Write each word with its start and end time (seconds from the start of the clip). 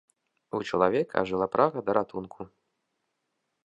У 0.59 0.61
чалавека 0.69 1.13
ажыла 1.23 1.47
прага 1.59 1.79
да 1.91 1.99
ратунку. 2.01 2.41